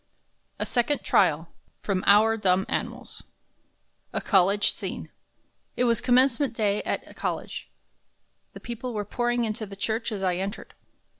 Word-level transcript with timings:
M 0.01 0.03
A 0.03 0.05
LOPER. 0.07 0.61
A 0.61 0.65
SECOND 0.65 1.03
TRIAL 1.05 1.47
A 1.85 2.01
College 4.21 4.73
Scene 4.73 5.11
It 5.77 5.83
was 5.83 6.01
commencement 6.01 6.55
day 6.55 6.81
at 6.81 7.15
college. 7.15 7.69
The 8.53 8.59
people 8.59 8.95
were 8.95 9.05
pouring 9.05 9.45
into 9.45 9.67
the 9.67 9.75
church 9.75 10.11
as 10.11 10.23
I 10.23 10.37
entered. 10.37 10.73